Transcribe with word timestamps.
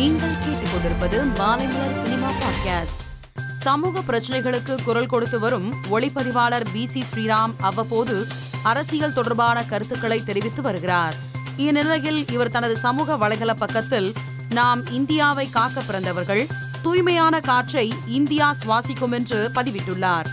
நீங்கள் 0.00 0.28
கேட்டுக்கொண்டிருப்பது 0.28 1.18
Maalaimalar 1.38 1.90
cinema 1.90 2.28
podcast. 2.28 3.02
சமூக 3.60 4.00
பிரச்சனைகளுக்கு 4.00 4.82
குரல் 4.84 5.06
கொடுத்து 5.06 5.38
வரும் 5.38 5.74
ஒளிப்பதிவாளர் 5.90 6.64
பி 6.72 6.86
சி 6.86 7.04
ஸ்ரீராம் 7.14 7.52
அவ்வப்போது 7.60 8.26
அரசியல் 8.62 9.12
தொடர்பான 9.12 9.64
கருத்துக்களை 9.64 10.24
தெரிவித்து 10.24 10.62
வருகிறார். 10.62 11.14
இந்நிலையில் 11.56 12.28
இவர் 12.30 12.50
தனது 12.50 12.76
சமூக 12.76 13.16
வலைதள 13.16 13.52
பக்கத்தில் 13.52 14.12
நாம் 14.50 14.86
இந்தியாவை 14.90 15.50
காக்க 15.50 15.80
பிறந்தவர்கள் 15.80 16.46
தூய்மையான 16.82 17.40
காற்றை 17.40 17.94
இந்தியா 18.06 18.54
சுவாசிக்கும் 18.66 19.12
என்று 19.12 19.50
பதிவிட்டுள்ளார். 19.54 20.26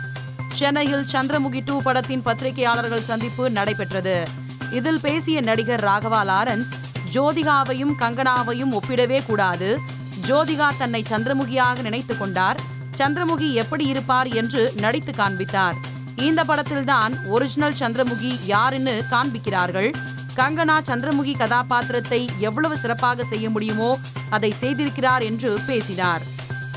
சென்னையில் 0.54 1.06
சந்திரமுகி 1.12 1.62
டூ 1.66 1.82
படத்தின் 1.82 2.24
பத்திரிகையாளர்கள் 2.26 3.08
சந்திப்பு 3.12 3.50
நடைபெற்றது. 3.50 4.24
இதில் 4.72 5.00
பேசிய 5.00 5.42
நடிகர் 5.42 5.84
ராகவா 5.84 6.24
லாரன்ஸ் 6.24 6.70
ஜோதிகாவையும் 7.18 7.94
கங்கனாவையும் 8.00 8.72
ஒப்பிடவே 8.72 9.26
கூடாது. 9.26 9.80
ஜோதிகா 10.28 10.68
தன்னை 10.78 11.04
சந்திரமுகியாக 11.10 11.82
நினைத்துக் 11.82 12.20
கொண்டார். 12.20 12.60
சந்திரமுகி 12.98 13.54
எப்படி 13.54 13.86
இருப்பார் 13.86 14.28
என்று 14.28 14.74
நடித்து 14.76 15.12
காண்பித்தார். 15.16 15.76
இந்த 16.16 16.44
படத்தில்தான் 16.44 17.28
ஒரிஜினல் 17.28 17.74
சந்திரமுகி 17.80 18.40
யாருன்னு 18.46 19.04
காண்பிக்கிறார்கள். 19.12 19.94
கங்கனா 20.36 20.78
சந்திரமுகி 20.88 21.38
கதாபாத்திரத்தை 21.38 22.30
எவ்வளவு 22.40 22.78
சிறப்பாக 22.78 23.24
செய்ய 23.24 23.50
முடியுமோ 23.50 24.00
அதை 24.30 24.54
செய்திருக்கிறார் 24.60 25.24
என்று 25.24 25.60
பேசினார். 25.68 26.22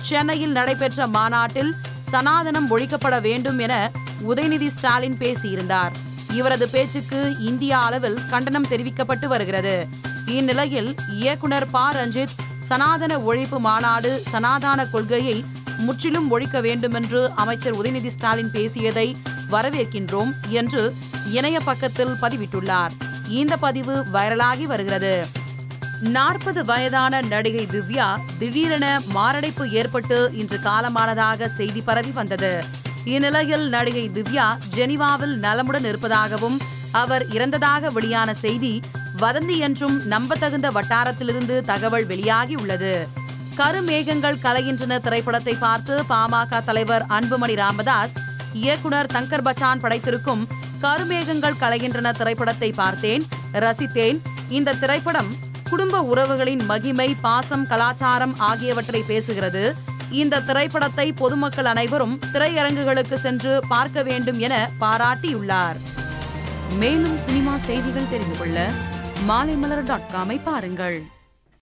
சென்னையில் 0.00 0.52
நடைபெற்ற 0.52 1.06
மாநாட்டில் 1.06 1.74
சனாதனம் 2.12 2.70
ஒழிக்கப்பட 2.70 3.20
வேண்டும் 3.20 3.58
என 3.58 3.90
உதயநிதி 4.28 4.66
ஸ்டாலின் 4.66 5.16
பேசியிருந்தார். 5.18 5.90
இவரது 6.32 6.68
பேச்சுக்கு 6.68 7.36
இந்திய 7.40 7.78
அளவில் 7.78 8.18
கண்டனம் 8.30 8.66
தெரிவிக்கப்பட்டு 8.66 9.26
வருகிறது. 9.26 9.88
இந்நிலையில் 10.36 10.90
இயக்குனர் 11.20 11.66
ப. 11.70 11.78
ரஞ்சித் 11.90 12.34
சனாதன 12.58 13.12
ஒழிப்பு 13.18 13.58
மாநாடு 13.58 14.10
சனாதன 14.28 14.80
கொள்கையை 14.86 15.36
முற்றிலும் 15.86 16.30
ஒழிக்க 16.30 16.60
வேண்டுமென்று 16.60 17.20
அமைச்சர் 17.34 17.76
உதயநிதி 17.80 18.06
ஸ்டாலின் 18.06 18.50
பேசியதை 18.50 19.16
வரவேற்கின்றோம் 19.50 20.32
என்று 20.48 20.82
இணைய 21.32 21.60
பக்கத்தில் 21.60 22.14
பதிவிட்டுள்ளார். 22.22 22.94
இந்த 23.28 23.56
பதிவு 23.56 24.04
வைரலாகி 24.12 24.62
வருகிறது. 24.62 25.26
நாற்பது 26.00 26.64
வயதான 26.64 27.22
நடிகை 27.22 27.64
திவ்யா 27.66 28.06
திடீரென 28.38 28.86
மாரடைப்பு 29.06 29.70
ஏற்பட்டு 29.70 30.30
இன்று 30.34 30.58
காலமானதாக 30.58 31.48
செய்தி 31.58 31.80
பரவி 31.80 32.10
வந்தது. 32.10 32.64
இந்நிலையில் 33.04 33.68
நடிகை 33.68 34.10
திவ்யா 34.14 34.46
ஜெனிவாவில் 34.76 35.34
நலமுடன் 35.36 35.84
இருப்பதாகவும் 35.84 36.58
அவர் 36.90 37.24
இறந்ததாக 37.28 37.90
வெளியான 37.92 38.34
செய்தி 38.34 38.80
வதந்தி 39.22 39.56
என்றும் 39.66 39.96
நம்பத்தகுந்த 40.12 40.68
வட்டாரத்திலிருந்து 40.76 41.56
தகவல் 41.70 42.06
வெளியாகி 42.10 42.54
உள்ளது 42.62 42.92
கருமேகங்கள் 43.58 44.42
கலைகின்றன 44.44 44.98
திரைப்படத்தை 45.06 45.54
பார்த்து 45.64 45.94
பாமக 46.10 46.60
தலைவர் 46.68 47.04
அன்புமணி 47.16 47.54
ராமதாஸ் 47.62 48.14
இயக்குனர் 48.60 49.10
தங்கர் 49.14 49.44
பச்சான் 49.46 49.82
படைத்திருக்கும் 49.84 50.42
கருமேகங்கள் 50.84 51.60
கலைகின்றன 51.62 52.10
திரைப்படத்தை 52.20 52.70
பார்த்தேன் 52.80 53.24
ரசித்தேன். 53.64 54.18
இந்த 54.58 54.76
திரைப்படம் 54.82 55.30
குடும்ப 55.70 55.96
உறவுகளின் 56.12 56.62
மகிமை 56.70 57.08
பாசம் 57.26 57.66
கலாச்சாரம் 57.72 58.34
ஆகியவற்றை 58.50 59.02
பேசுகிறது. 59.10 59.64
இந்த 60.20 60.42
திரைப்படத்தை 60.48 61.06
பொதுமக்கள் 61.22 61.68
அனைவரும் 61.72 62.14
திரையரங்குகளுக்கு 62.32 63.16
சென்று 63.26 63.52
பார்க்க 63.72 64.02
வேண்டும் 64.08 64.38
என 64.46 64.54
பாராட்டியுள்ளார். 64.80 65.78
மேலும் 66.80 67.18
சினிமா 67.26 67.54
செய்திகள் 67.68 68.10
தெரிந்து 68.14 68.38
கொள்ள 68.38 68.58
மாலைமலர் 69.28 69.84
டாட் 69.84 70.06
காமை 70.12 70.36
பாருங்கள். 70.42 70.98